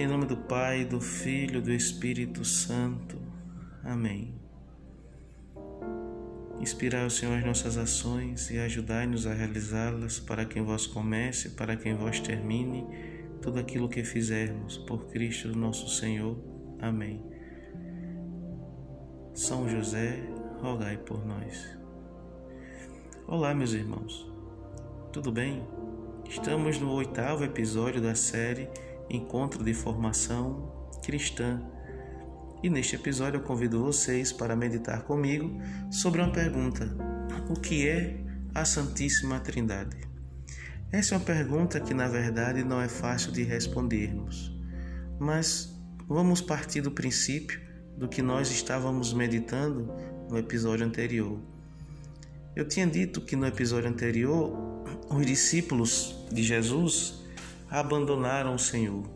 Em 0.00 0.06
nome 0.06 0.24
do 0.24 0.34
Pai, 0.34 0.82
do 0.82 0.98
Filho, 0.98 1.60
do 1.60 1.70
Espírito 1.70 2.42
Santo. 2.42 3.18
Amém. 3.84 4.34
Inspirai 6.58 7.04
o 7.04 7.10
Senhor 7.10 7.36
as 7.36 7.44
nossas 7.44 7.76
ações 7.76 8.50
e 8.50 8.58
ajudai-nos 8.58 9.26
a 9.26 9.34
realizá-las 9.34 10.18
para 10.18 10.46
que 10.46 10.58
em 10.58 10.62
vós 10.62 10.86
comece, 10.86 11.50
para 11.50 11.76
que 11.76 11.86
em 11.86 11.94
vós 11.94 12.18
termine 12.18 12.86
tudo 13.42 13.60
aquilo 13.60 13.90
que 13.90 14.02
fizermos, 14.02 14.78
por 14.78 15.04
Cristo 15.08 15.48
nosso 15.48 15.86
Senhor. 15.90 16.38
Amém. 16.80 17.22
São 19.34 19.68
José, 19.68 20.18
rogai 20.62 20.96
por 20.96 21.26
nós. 21.26 21.76
Olá, 23.26 23.54
meus 23.54 23.74
irmãos. 23.74 24.26
Tudo 25.12 25.30
bem? 25.30 25.62
Estamos 26.26 26.78
no 26.78 26.90
oitavo 26.90 27.44
episódio 27.44 28.00
da 28.00 28.14
série 28.14 28.66
Encontro 29.10 29.64
de 29.64 29.74
Formação 29.74 30.88
Cristã. 31.02 31.60
E 32.62 32.70
neste 32.70 32.94
episódio 32.94 33.38
eu 33.38 33.42
convido 33.42 33.82
vocês 33.82 34.32
para 34.32 34.54
meditar 34.54 35.02
comigo 35.02 35.60
sobre 35.90 36.20
uma 36.20 36.30
pergunta: 36.30 36.88
O 37.48 37.54
que 37.54 37.88
é 37.88 38.22
a 38.54 38.64
Santíssima 38.64 39.40
Trindade? 39.40 39.96
Essa 40.92 41.14
é 41.14 41.18
uma 41.18 41.24
pergunta 41.24 41.80
que 41.80 41.92
na 41.92 42.06
verdade 42.06 42.62
não 42.62 42.80
é 42.80 42.88
fácil 42.88 43.32
de 43.32 43.42
respondermos, 43.42 44.56
mas 45.18 45.76
vamos 46.08 46.40
partir 46.40 46.80
do 46.80 46.90
princípio 46.90 47.60
do 47.96 48.08
que 48.08 48.22
nós 48.22 48.50
estávamos 48.50 49.12
meditando 49.12 49.92
no 50.28 50.38
episódio 50.38 50.86
anterior. 50.86 51.38
Eu 52.54 52.66
tinha 52.66 52.86
dito 52.86 53.20
que 53.20 53.36
no 53.36 53.46
episódio 53.46 53.88
anterior 53.88 54.52
os 55.08 55.26
discípulos 55.26 56.14
de 56.30 56.42
Jesus 56.42 57.19
abandonaram 57.70 58.54
o 58.54 58.58
Senhor 58.58 59.08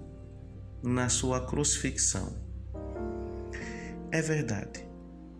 na 0.83 1.08
sua 1.08 1.44
crucifixão. 1.47 2.36
É 4.10 4.22
verdade. 4.22 4.86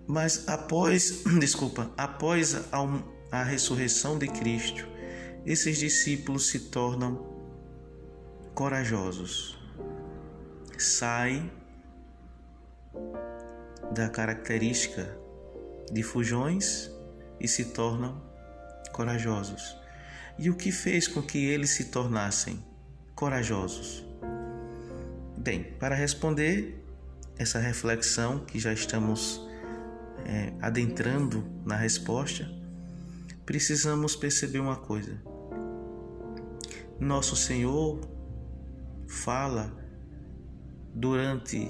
Mas 0.07 0.49
após, 0.49 1.23
desculpa, 1.39 1.91
após 1.97 2.55
a, 2.55 2.79
a 3.31 3.43
ressurreição 3.45 4.19
de 4.19 4.27
Cristo, 4.29 4.89
esses 5.47 5.79
discípulos 5.79 6.49
se 6.49 6.71
tornam 6.71 7.33
corajosos. 8.55 9.59
Saem 10.77 11.51
da 13.95 14.09
característica 14.09 15.17
de 15.93 16.03
fujões 16.03 16.91
e 17.39 17.47
se 17.47 17.67
tornam 17.67 18.21
corajosos 18.93 19.77
e 20.39 20.51
o 20.51 20.57
que 20.57 20.73
fez 20.73 21.07
com 21.07 21.23
que 21.23 21.39
eles 21.39 21.71
se 21.71 21.87
tornassem 21.87 22.63
corajosos? 23.15 24.05
Bem, 25.37 25.65
para 25.79 25.95
responder 25.95 26.83
essa 27.39 27.59
reflexão 27.59 28.39
que 28.41 28.59
já 28.59 28.73
estamos 28.73 29.47
é, 30.25 30.53
adentrando 30.61 31.45
na 31.65 31.77
resposta, 31.77 32.49
precisamos 33.45 34.17
perceber 34.17 34.59
uma 34.59 34.77
coisa. 34.77 35.21
Nosso 36.99 37.37
Senhor 37.37 38.01
fala 39.07 39.73
durante 40.95 41.69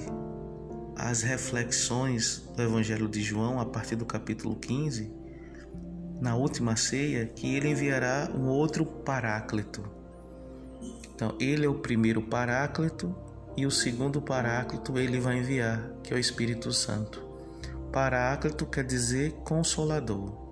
as 0.97 1.23
reflexões 1.23 2.45
do 2.57 2.63
Evangelho 2.63 3.09
de 3.09 3.23
João, 3.23 3.59
a 3.59 3.67
partir 3.67 3.97
do 3.97 4.05
capítulo 4.05 4.55
15, 4.55 5.11
na 6.21 6.37
última 6.37 6.77
ceia 6.77 7.27
que 7.27 7.55
ele 7.55 7.69
enviará 7.69 8.31
um 8.35 8.47
outro 8.47 8.87
paráclito. 8.87 9.83
Então, 11.15 11.37
ele 11.39 11.65
é 11.65 11.69
o 11.69 11.75
primeiro 11.75 12.23
paráclito 12.23 13.15
e 13.57 13.67
o 13.67 13.71
segundo 13.71 14.21
paráclito 14.21 14.99
ele 14.99 15.21
vai 15.21 15.39
enviar, 15.39 15.91
que 16.03 16.13
é 16.13 16.17
o 16.17 16.19
Espírito 16.19 16.73
Santo. 16.73 17.23
Paráclito 17.93 18.67
quer 18.67 18.85
dizer 18.85 19.33
consolador. 19.45 20.43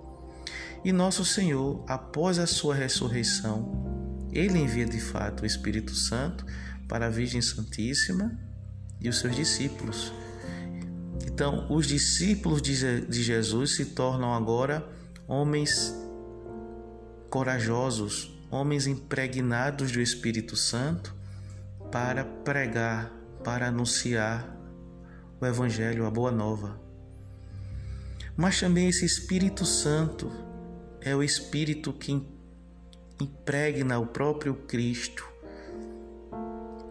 E 0.85 0.91
nosso 0.91 1.25
Senhor, 1.25 1.83
após 1.87 2.39
a 2.39 2.47
sua 2.47 2.75
ressurreição, 2.75 4.27
ele 4.31 4.59
envia 4.59 4.85
de 4.85 4.99
fato 4.99 5.43
o 5.43 5.45
Espírito 5.45 5.93
Santo 5.93 6.45
para 6.87 7.07
a 7.07 7.09
Virgem 7.09 7.41
Santíssima 7.41 8.37
e 8.99 9.09
os 9.09 9.19
seus 9.19 9.35
discípulos. 9.35 10.13
Então, 11.25 11.67
os 11.69 11.87
discípulos 11.87 12.61
de 12.61 13.23
Jesus 13.23 13.75
se 13.75 13.87
tornam 13.87 14.33
agora 14.33 14.87
homens 15.27 15.93
corajosos, 17.29 18.31
homens 18.53 18.85
impregnados 18.85 19.91
do 19.91 19.99
Espírito 19.99 20.55
Santo 20.55 21.15
para 21.91 22.23
pregar, 22.23 23.11
para 23.43 23.67
anunciar 23.67 24.55
o 25.41 25.45
Evangelho, 25.45 26.05
a 26.05 26.11
Boa 26.11 26.31
Nova. 26.31 26.79
Mas 28.37 28.59
também 28.59 28.87
esse 28.87 29.05
Espírito 29.05 29.65
Santo 29.65 30.31
é 31.01 31.15
o 31.15 31.23
Espírito 31.23 31.91
que 31.91 32.23
impregna 33.19 33.97
o 33.97 34.05
próprio 34.05 34.53
Cristo 34.53 35.27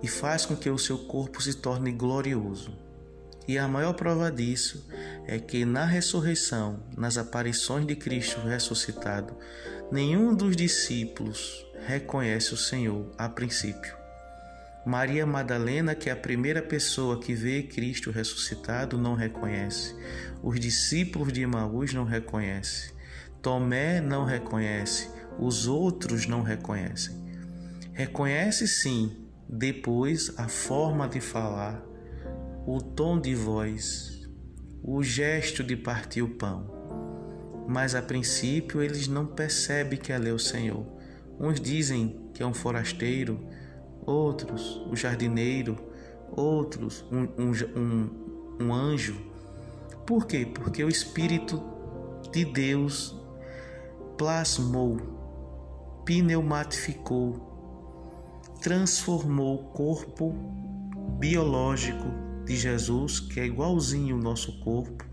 e 0.03 0.09
faz 0.09 0.45
com 0.45 0.57
que 0.57 0.69
o 0.69 0.79
seu 0.79 0.99
corpo 0.99 1.41
se 1.41 1.55
torne 1.55 1.93
glorioso. 1.93 2.77
E 3.47 3.57
a 3.57 3.69
maior 3.69 3.93
prova 3.93 4.31
disso 4.31 4.89
é 5.27 5.39
que 5.39 5.65
na 5.65 5.85
ressurreição, 5.85 6.81
nas 6.97 7.17
aparições 7.17 7.87
de 7.87 7.95
Cristo 7.95 8.41
ressuscitado, 8.41 9.37
nenhum 9.93 10.35
dos 10.35 10.57
discípulos 10.57 11.67
reconhece 11.87 12.55
o 12.55 12.57
Senhor 12.57 13.13
a 13.19 13.29
princípio. 13.29 13.95
Maria 14.87 15.27
Madalena, 15.27 15.95
que 15.95 16.09
é 16.09 16.13
a 16.13 16.17
primeira 16.17 16.63
pessoa 16.63 17.21
que 17.21 17.35
vê 17.35 17.63
Cristo 17.63 18.11
ressuscitado, 18.11 18.97
não 18.97 19.15
reconhece. 19.15 19.95
Os 20.43 20.59
discípulos 20.59 21.31
de 21.31 21.43
Emaús 21.43 21.93
não 21.93 22.05
reconhecem. 22.05 22.91
Tomé 23.43 24.01
não 24.01 24.25
reconhece. 24.25 25.11
Os 25.39 25.67
outros 25.67 26.27
não 26.27 26.43
reconhecem. 26.43 27.15
Reconhece 27.93 28.67
sim, 28.67 29.15
depois, 29.47 30.33
a 30.39 30.49
forma 30.49 31.07
de 31.07 31.21
falar, 31.21 31.85
o 32.67 32.81
tom 32.81 33.21
de 33.21 33.35
voz, 33.35 34.27
o 34.83 35.03
gesto 35.03 35.63
de 35.63 35.77
partir 35.77 36.23
o 36.23 36.29
pão. 36.29 36.72
Mas 37.69 37.95
a 37.95 38.03
princípio 38.03 38.83
eles 38.83 39.09
não 39.09 39.27
percebem 39.27 39.99
que 39.99 40.13
ali 40.13 40.31
é 40.31 40.33
o 40.33 40.39
Senhor. 40.39 40.85
Uns 41.39 41.61
dizem 41.61 42.21
que 42.35 42.43
é 42.43 42.47
um 42.47 42.55
forasteiro, 42.55 43.41
outros 44.05 44.81
o 44.91 44.97
jardineiro, 44.97 45.77
outros 46.31 47.05
um, 47.11 47.29
um, 47.43 47.53
um, 47.77 48.65
um 48.65 48.75
anjo. 48.75 49.17
Por 50.07 50.27
quê? 50.27 50.47
Porque 50.47 50.83
o 50.83 50.89
Espírito 50.89 51.63
de 52.33 52.45
Deus 52.45 53.17
plasmou, 54.17 54.99
pneumatificou, 56.05 57.51
transformou 58.61 59.57
o 59.57 59.65
corpo 59.71 60.35
biológico 61.19 62.07
de 62.45 62.57
Jesus, 62.57 63.21
que 63.21 63.41
é 63.41 63.47
igualzinho 63.47 64.17
o 64.17 64.21
nosso 64.21 64.59
corpo, 64.61 65.05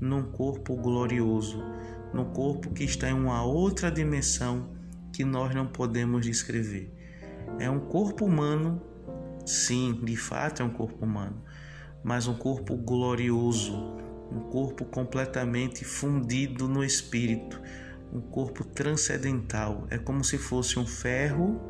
num 0.00 0.22
corpo 0.22 0.76
glorioso, 0.76 1.62
num 2.12 2.24
corpo 2.26 2.70
que 2.70 2.84
está 2.84 3.08
em 3.08 3.12
uma 3.12 3.44
outra 3.44 3.90
dimensão 3.90 4.70
que 5.12 5.24
nós 5.24 5.54
não 5.54 5.66
podemos 5.66 6.24
descrever. 6.24 6.92
É 7.58 7.68
um 7.68 7.80
corpo 7.80 8.24
humano, 8.24 8.80
sim, 9.44 10.00
de 10.04 10.16
fato 10.16 10.62
é 10.62 10.64
um 10.64 10.70
corpo 10.70 11.04
humano, 11.04 11.42
mas 12.02 12.26
um 12.26 12.34
corpo 12.34 12.76
glorioso, 12.76 13.74
um 14.30 14.40
corpo 14.50 14.84
completamente 14.84 15.84
fundido 15.84 16.68
no 16.68 16.84
espírito, 16.84 17.60
um 18.12 18.20
corpo 18.20 18.64
transcendental. 18.64 19.86
É 19.90 19.98
como 19.98 20.22
se 20.22 20.38
fosse 20.38 20.78
um 20.78 20.86
ferro 20.86 21.60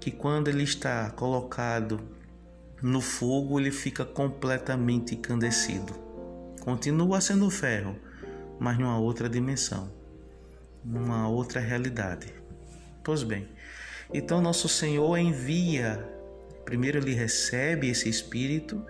que, 0.00 0.10
quando 0.10 0.48
ele 0.48 0.62
está 0.62 1.10
colocado 1.10 2.00
no 2.82 3.00
fogo 3.00 3.58
ele 3.58 3.72
fica 3.72 4.04
completamente 4.04 5.14
encandecido. 5.14 6.07
Continua 6.68 7.18
sendo 7.18 7.48
ferro, 7.48 7.96
mas 8.60 8.78
numa 8.78 8.98
outra 8.98 9.26
dimensão, 9.26 9.90
numa 10.84 11.26
outra 11.26 11.62
realidade. 11.62 12.26
Pois 13.02 13.22
bem, 13.22 13.48
então 14.12 14.42
nosso 14.42 14.68
Senhor 14.68 15.16
envia, 15.16 16.06
primeiro 16.66 16.98
ele 16.98 17.14
recebe 17.14 17.88
esse 17.88 18.06
espírito 18.06 18.84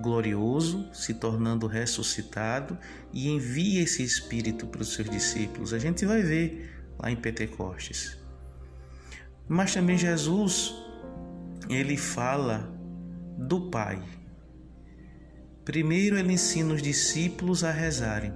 glorioso, 0.00 0.88
se 0.94 1.12
tornando 1.12 1.66
ressuscitado, 1.66 2.78
e 3.12 3.28
envia 3.28 3.82
esse 3.82 4.04
espírito 4.04 4.68
para 4.68 4.82
os 4.82 4.94
seus 4.94 5.10
discípulos. 5.10 5.74
A 5.74 5.78
gente 5.80 6.06
vai 6.06 6.22
ver 6.22 6.72
lá 7.00 7.10
em 7.10 7.16
Pentecostes. 7.16 8.16
Mas 9.48 9.74
também 9.74 9.98
Jesus 9.98 10.72
ele 11.68 11.96
fala 11.96 12.72
do 13.36 13.68
Pai. 13.72 14.00
Primeiro, 15.68 16.18
ele 16.18 16.32
ensina 16.32 16.72
os 16.72 16.80
discípulos 16.80 17.62
a 17.62 17.70
rezarem, 17.70 18.32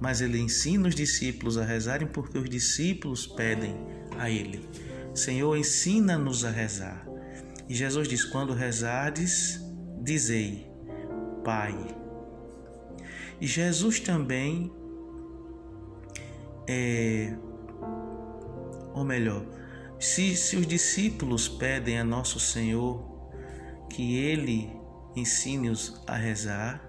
mas 0.00 0.20
ele 0.20 0.40
ensina 0.40 0.88
os 0.88 0.94
discípulos 0.96 1.56
a 1.56 1.62
rezarem 1.64 2.08
porque 2.08 2.36
os 2.36 2.50
discípulos 2.50 3.28
pedem 3.28 3.76
a 4.18 4.28
ele: 4.28 4.68
Senhor, 5.14 5.56
ensina-nos 5.56 6.44
a 6.44 6.50
rezar. 6.50 7.06
E 7.68 7.76
Jesus 7.76 8.08
diz: 8.08 8.24
Quando 8.24 8.54
rezardes, 8.54 9.60
dizei, 10.02 10.66
Pai. 11.44 11.76
E 13.40 13.46
Jesus 13.46 14.00
também, 14.00 14.72
é, 16.66 17.36
ou 18.94 19.04
melhor, 19.04 19.46
se, 20.00 20.34
se 20.34 20.56
os 20.56 20.66
discípulos 20.66 21.46
pedem 21.46 22.00
a 22.00 22.04
Nosso 22.04 22.40
Senhor 22.40 23.00
que 23.88 24.16
Ele 24.16 24.77
ensine-os 25.18 26.00
a 26.06 26.16
rezar, 26.16 26.88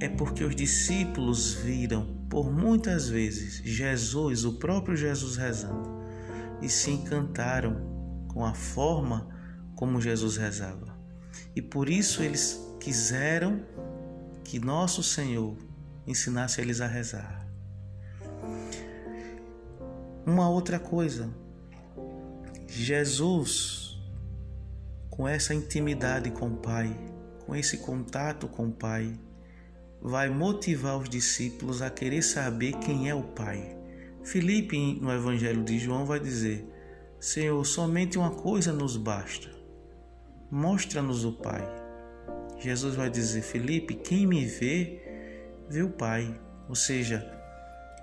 é 0.00 0.08
porque 0.08 0.42
os 0.42 0.54
discípulos 0.54 1.54
viram 1.54 2.26
por 2.28 2.50
muitas 2.50 3.08
vezes 3.08 3.62
Jesus, 3.64 4.44
o 4.44 4.54
próprio 4.54 4.96
Jesus 4.96 5.36
rezando, 5.36 6.02
e 6.60 6.68
se 6.68 6.90
encantaram 6.90 8.24
com 8.28 8.44
a 8.44 8.54
forma 8.54 9.28
como 9.76 10.00
Jesus 10.00 10.36
rezava. 10.36 10.96
E 11.54 11.62
por 11.62 11.88
isso 11.88 12.22
eles 12.22 12.58
quiseram 12.80 13.64
que 14.44 14.58
nosso 14.58 15.02
Senhor 15.02 15.56
ensinasse 16.06 16.60
eles 16.60 16.80
a 16.80 16.86
rezar. 16.86 17.46
Uma 20.24 20.48
outra 20.48 20.78
coisa, 20.78 21.28
Jesus, 22.66 23.98
com 25.10 25.28
essa 25.28 25.52
intimidade 25.52 26.30
com 26.30 26.46
o 26.46 26.56
Pai, 26.56 26.96
com 27.46 27.54
esse 27.54 27.78
contato 27.78 28.48
com 28.48 28.66
o 28.66 28.72
Pai, 28.72 29.12
vai 30.00 30.28
motivar 30.28 30.98
os 30.98 31.08
discípulos 31.08 31.80
a 31.80 31.88
querer 31.88 32.22
saber 32.22 32.72
quem 32.78 33.08
é 33.08 33.14
o 33.14 33.22
Pai. 33.22 33.76
Filipe, 34.24 34.98
no 35.00 35.12
Evangelho 35.12 35.62
de 35.62 35.78
João, 35.78 36.04
vai 36.04 36.18
dizer: 36.18 36.66
Senhor, 37.20 37.64
somente 37.64 38.18
uma 38.18 38.30
coisa 38.30 38.72
nos 38.72 38.96
basta. 38.96 39.48
Mostra-nos 40.50 41.24
o 41.24 41.32
Pai. 41.32 41.66
Jesus 42.58 42.94
vai 42.94 43.10
dizer: 43.10 43.42
Filipe, 43.42 43.94
quem 43.94 44.26
me 44.26 44.44
vê, 44.44 45.02
vê 45.68 45.82
o 45.82 45.90
Pai. 45.90 46.38
Ou 46.68 46.74
seja, 46.74 47.26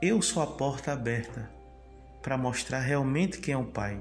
eu 0.01 0.21
sou 0.21 0.41
a 0.41 0.47
porta 0.47 0.91
aberta 0.91 1.49
para 2.21 2.37
mostrar 2.37 2.79
realmente 2.79 3.39
quem 3.39 3.53
é 3.53 3.57
o 3.57 3.65
Pai. 3.65 3.99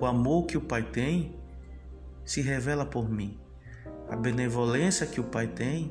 O 0.00 0.06
amor 0.06 0.46
que 0.46 0.56
o 0.56 0.60
Pai 0.60 0.82
tem 0.82 1.34
se 2.24 2.40
revela 2.40 2.84
por 2.84 3.08
mim. 3.08 3.41
A 4.12 4.16
benevolência 4.16 5.06
que 5.06 5.18
o 5.18 5.24
Pai 5.24 5.46
tem, 5.46 5.90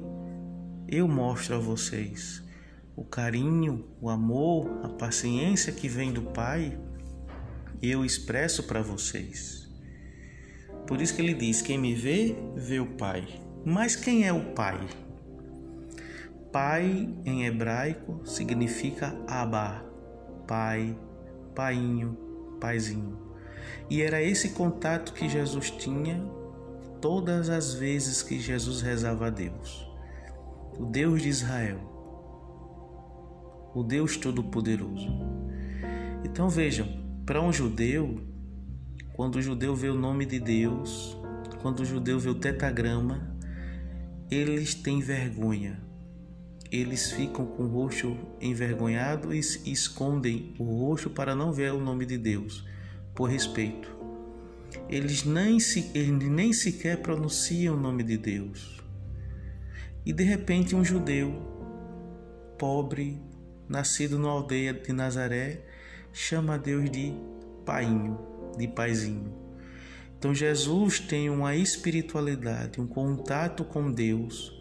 eu 0.87 1.07
mostro 1.07 1.55
a 1.55 1.57
vocês. 1.57 2.43
O 2.95 3.03
carinho, 3.03 3.83
o 3.99 4.11
amor, 4.11 4.69
a 4.83 4.89
paciência 4.89 5.73
que 5.73 5.87
vem 5.87 6.13
do 6.13 6.21
Pai, 6.21 6.77
eu 7.81 8.05
expresso 8.05 8.61
para 8.67 8.79
vocês. 8.79 9.67
Por 10.85 11.01
isso 11.01 11.15
que 11.15 11.21
ele 11.23 11.33
diz: 11.33 11.63
quem 11.63 11.79
me 11.79 11.95
vê, 11.95 12.35
vê 12.55 12.79
o 12.79 12.85
Pai. 12.85 13.27
Mas 13.65 13.95
quem 13.95 14.27
é 14.27 14.31
o 14.31 14.53
Pai? 14.53 14.87
Pai 16.51 17.09
em 17.25 17.45
hebraico 17.47 18.21
significa 18.23 19.15
Abba, 19.27 19.83
pai, 20.45 20.95
painho, 21.55 22.15
paizinho. 22.59 23.17
E 23.89 23.99
era 23.99 24.21
esse 24.21 24.49
contato 24.49 25.11
que 25.11 25.27
Jesus 25.27 25.71
tinha 25.71 26.23
todas 27.01 27.49
as 27.49 27.73
vezes 27.73 28.21
que 28.21 28.39
Jesus 28.39 28.81
rezava 28.81 29.27
a 29.27 29.29
Deus. 29.29 29.89
O 30.77 30.85
Deus 30.85 31.21
de 31.21 31.29
Israel, 31.29 31.79
o 33.73 33.83
Deus 33.83 34.15
Todo-Poderoso. 34.17 35.09
Então 36.23 36.47
vejam, 36.47 36.87
para 37.25 37.41
um 37.41 37.51
judeu, 37.51 38.21
quando 39.13 39.35
o 39.35 39.41
judeu 39.41 39.75
vê 39.75 39.89
o 39.89 39.95
nome 39.95 40.25
de 40.25 40.39
Deus, 40.39 41.17
quando 41.61 41.81
o 41.81 41.85
judeu 41.85 42.19
vê 42.19 42.29
o 42.29 42.35
tetagrama, 42.35 43.35
eles 44.29 44.75
têm 44.75 45.01
vergonha. 45.01 45.81
Eles 46.71 47.11
ficam 47.11 47.45
com 47.45 47.63
o 47.63 47.67
rosto 47.67 48.15
envergonhado 48.39 49.33
e 49.33 49.39
escondem 49.39 50.55
o 50.57 50.63
rosto 50.63 51.09
para 51.09 51.35
não 51.35 51.51
ver 51.51 51.73
o 51.73 51.81
nome 51.81 52.05
de 52.05 52.17
Deus 52.17 52.65
por 53.13 53.29
respeito. 53.29 54.00
Eles 54.89 55.23
nem, 55.23 55.59
se, 55.59 55.91
eles 55.93 56.29
nem 56.29 56.53
sequer 56.53 56.97
pronunciam 56.97 57.75
o 57.75 57.79
nome 57.79 58.03
de 58.03 58.17
Deus. 58.17 58.81
E 60.05 60.11
de 60.11 60.23
repente, 60.23 60.75
um 60.75 60.83
judeu 60.83 61.49
pobre, 62.57 63.21
nascido 63.67 64.19
na 64.19 64.29
aldeia 64.29 64.73
de 64.73 64.91
Nazaré, 64.91 65.61
chama 66.11 66.55
a 66.55 66.57
Deus 66.57 66.89
de 66.89 67.13
painho, 67.65 68.19
de 68.57 68.67
paizinho. 68.67 69.33
Então, 70.17 70.35
Jesus 70.35 70.99
tem 70.99 71.29
uma 71.29 71.55
espiritualidade, 71.55 72.79
um 72.79 72.85
contato 72.85 73.63
com 73.63 73.91
Deus, 73.91 74.53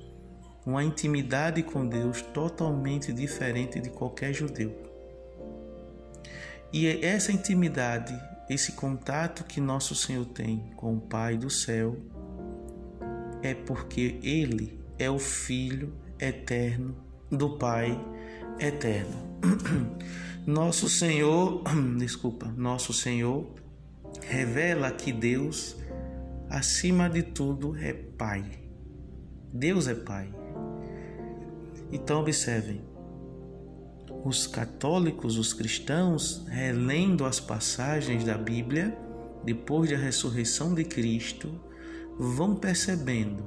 uma 0.64 0.84
intimidade 0.84 1.62
com 1.62 1.86
Deus 1.86 2.22
totalmente 2.22 3.12
diferente 3.12 3.80
de 3.80 3.90
qualquer 3.90 4.32
judeu. 4.32 4.74
E 6.72 6.86
essa 6.86 7.32
intimidade 7.32 8.14
esse 8.50 8.72
contato 8.72 9.44
que 9.44 9.60
nosso 9.60 9.94
Senhor 9.94 10.24
tem 10.26 10.72
com 10.74 10.96
o 10.96 11.00
Pai 11.00 11.38
do 11.38 11.48
céu 11.48 11.96
é 13.40 13.54
porque 13.54 14.18
Ele 14.24 14.76
é 14.98 15.08
o 15.08 15.20
Filho 15.20 15.94
eterno 16.18 16.96
do 17.30 17.56
Pai 17.56 17.96
eterno. 18.58 19.38
Nosso 20.44 20.88
Senhor, 20.88 21.62
desculpa, 21.96 22.46
nosso 22.56 22.94
Senhor 22.94 23.46
revela 24.22 24.90
que 24.90 25.12
Deus, 25.12 25.76
acima 26.48 27.08
de 27.08 27.22
tudo, 27.22 27.76
é 27.76 27.92
Pai. 27.92 28.42
Deus 29.52 29.86
é 29.86 29.94
Pai. 29.94 30.34
Então, 31.92 32.20
observem, 32.20 32.80
os 34.24 34.46
católicos, 34.46 35.38
os 35.38 35.52
cristãos, 35.52 36.44
relendo 36.48 37.24
as 37.24 37.40
passagens 37.40 38.24
da 38.24 38.36
Bíblia, 38.36 38.96
depois 39.44 39.90
da 39.90 39.96
ressurreição 39.96 40.74
de 40.74 40.84
Cristo, 40.84 41.48
vão 42.18 42.54
percebendo 42.54 43.42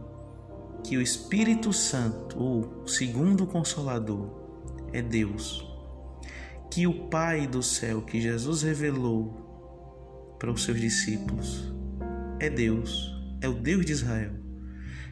que 0.83 0.97
o 0.97 1.01
Espírito 1.01 1.71
Santo, 1.71 2.37
o 2.83 2.87
segundo 2.87 3.45
consolador, 3.45 4.29
é 4.91 5.01
Deus. 5.01 5.67
Que 6.69 6.87
o 6.87 7.07
Pai 7.07 7.47
do 7.47 7.61
céu, 7.61 8.01
que 8.01 8.19
Jesus 8.19 8.63
revelou 8.63 10.35
para 10.39 10.51
os 10.51 10.63
seus 10.63 10.79
discípulos, 10.79 11.71
é 12.39 12.49
Deus, 12.49 13.15
é 13.41 13.47
o 13.47 13.53
Deus 13.53 13.85
de 13.85 13.91
Israel. 13.91 14.33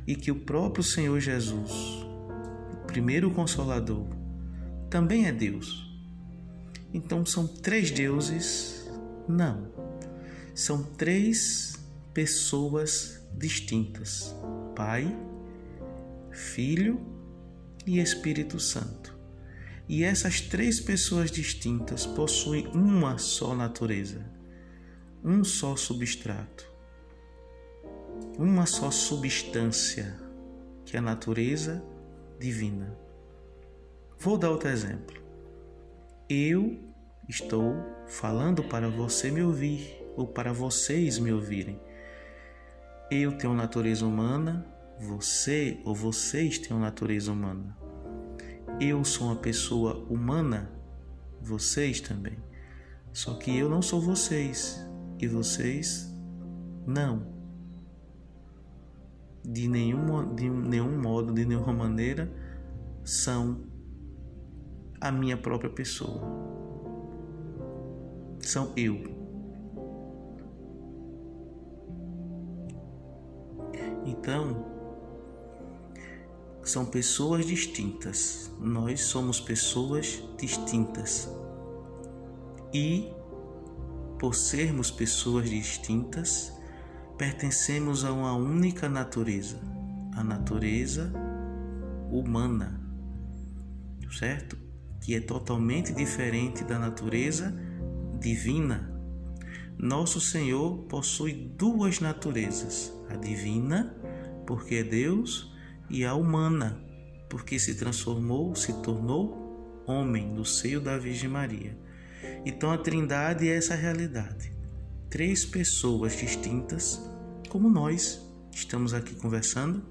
E 0.08 0.16
que 0.16 0.32
o 0.32 0.40
próprio 0.42 0.84
Senhor 0.84 1.20
Jesus, 1.20 1.72
o 2.84 2.88
primeiro 2.88 3.30
consolador, 3.32 4.21
também 4.92 5.26
é 5.26 5.32
Deus. 5.32 5.90
Então 6.94 7.26
são 7.26 7.48
três 7.48 7.90
deuses? 7.90 8.88
Não. 9.28 9.72
São 10.54 10.84
três 10.84 11.80
pessoas 12.14 13.26
distintas: 13.34 14.36
Pai, 14.76 15.18
Filho 16.30 17.00
e 17.88 18.00
Espírito 18.00 18.60
Santo. 18.60 19.18
E 19.88 20.04
essas 20.04 20.42
três 20.42 20.80
pessoas 20.80 21.32
distintas 21.32 22.06
possuem 22.06 22.68
uma 22.68 23.18
só 23.18 23.56
natureza, 23.56 24.26
um 25.24 25.44
só 25.44 25.76
substrato, 25.76 26.66
uma 28.38 28.66
só 28.66 28.92
substância, 28.92 30.18
que 30.86 30.96
é 30.96 31.00
a 31.00 31.02
natureza 31.02 31.84
divina. 32.40 33.00
Vou 34.24 34.38
dar 34.38 34.51
outro 34.51 34.70
exemplo. 34.70 35.20
Eu 36.30 36.80
estou 37.28 37.74
falando 38.06 38.63
para 38.63 38.88
você 38.88 39.32
me 39.32 39.42
ouvir 39.42 40.00
ou 40.16 40.28
para 40.28 40.54
vocês 40.54 41.18
me 41.18 41.34
ouvirem. 41.34 41.82
Eu 43.10 43.36
tenho 43.36 43.56
natureza 43.56 44.06
humana, 44.06 44.63
você 45.00 45.82
ou 45.84 45.96
vocês 45.96 46.60
têm 46.60 46.78
natureza 46.78 47.32
humana. 47.32 47.75
Eu 48.80 49.04
sou 49.04 49.25
uma 49.25 49.38
pessoa 49.38 50.06
humana, 50.08 50.72
vocês 51.42 52.00
também. 52.00 52.38
Só 53.12 53.34
que 53.34 53.58
eu 53.58 53.68
não 53.68 53.82
sou 53.82 54.00
vocês 54.00 54.88
e 55.18 55.28
vocês 55.28 56.16
não. 56.86 57.25
De 59.44 59.68
nenhum, 59.68 60.36
de 60.36 60.48
nenhum 60.48 61.01
modo, 61.01 61.34
de 61.34 61.44
nenhuma 61.44 61.74
maneira, 61.74 62.32
são 63.04 63.71
a 65.01 65.12
minha 65.12 65.36
própria 65.36 65.70
pessoa. 65.70 66.22
São 68.39 68.72
eu. 68.77 69.20
Então, 74.05 74.65
são 76.63 76.86
pessoas 76.86 77.46
distintas. 77.46 78.51
Nós 78.60 79.01
somos 79.01 79.39
pessoas 79.39 80.24
distintas. 80.38 81.27
E, 82.74 83.12
por 84.20 84.36
sermos 84.36 84.91
pessoas 84.91 85.50
distintas, 85.50 86.53
pertencemos 87.17 88.05
a 88.05 88.12
uma 88.12 88.34
única 88.34 88.88
natureza, 88.88 89.60
a 90.15 90.24
natureza 90.24 91.12
humana, 92.12 92.79
certo? 94.12 94.71
Que 95.01 95.15
é 95.15 95.20
totalmente 95.20 95.91
diferente 95.93 96.63
da 96.63 96.79
natureza 96.79 97.53
divina. 98.20 98.89
Nosso 99.77 100.22
Senhor 100.22 100.77
possui 100.84 101.34
duas 101.34 102.00
naturezas: 102.00 102.93
a 103.10 103.15
divina, 103.15 103.96
porque 104.46 104.75
é 104.75 104.84
Deus, 104.84 105.51
e 105.89 106.05
a 106.05 106.13
humana, 106.13 106.79
porque 107.29 107.60
se 107.60 107.75
transformou, 107.75 108.55
se 108.55 108.74
tornou 108.81 109.84
homem 109.86 110.34
do 110.34 110.46
seio 110.46 110.79
da 110.79 110.98
Virgem 110.98 111.29
Maria. 111.29 111.77
Então 112.46 112.72
a 112.72 112.77
Trindade 112.77 113.50
é 113.50 113.58
essa 113.58 113.75
realidade. 113.75 114.53
Três 115.10 115.43
pessoas 115.43 116.15
distintas, 116.15 117.01
como 117.50 117.70
nós 117.70 118.22
estamos 118.51 118.93
aqui 118.93 119.15
conversando, 119.15 119.84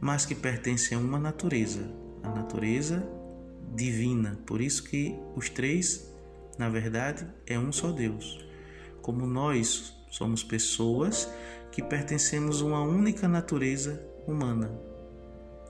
mas 0.00 0.24
que 0.24 0.34
pertencem 0.34 0.96
a 0.96 1.00
uma 1.00 1.18
natureza, 1.18 1.90
a 2.22 2.28
natureza 2.28 3.04
divina. 3.74 4.38
Por 4.46 4.60
isso 4.60 4.84
que 4.84 5.16
os 5.34 5.48
três, 5.48 6.12
na 6.58 6.68
verdade, 6.68 7.26
é 7.46 7.58
um 7.58 7.72
só 7.72 7.90
Deus. 7.90 8.44
Como 9.02 9.26
nós 9.26 9.94
somos 10.10 10.42
pessoas 10.42 11.28
que 11.70 11.82
pertencemos 11.82 12.62
a 12.62 12.64
uma 12.64 12.82
única 12.82 13.28
natureza 13.28 14.02
humana. 14.26 14.68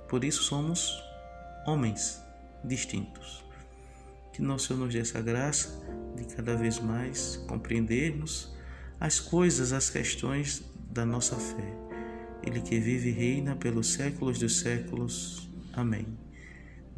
Por 0.08 0.24
isso 0.24 0.42
somos 0.42 1.02
homens 1.66 2.22
distintos. 2.64 3.44
Que 4.32 4.42
nosso 4.42 4.68
Senhor 4.68 4.80
nos 4.80 4.94
dê 4.94 5.00
essa 5.00 5.20
graça 5.20 5.80
de 6.16 6.24
cada 6.34 6.56
vez 6.56 6.78
mais 6.78 7.36
compreendermos 7.48 8.56
as 9.00 9.20
coisas, 9.20 9.72
as 9.72 9.90
questões 9.90 10.62
da 10.90 11.04
nossa 11.04 11.36
fé. 11.36 11.74
Ele 12.42 12.60
que 12.60 12.78
vive 12.78 13.10
e 13.10 13.12
reina 13.12 13.56
pelos 13.56 13.92
séculos 13.92 14.38
dos 14.38 14.60
séculos. 14.60 15.48
Amém. 15.72 16.06